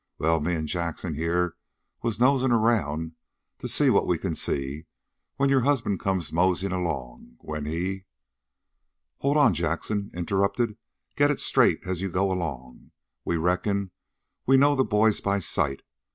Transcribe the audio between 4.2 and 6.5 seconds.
see, when your husband comes